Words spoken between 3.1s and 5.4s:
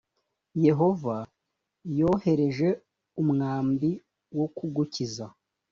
umwambi wo kugukiza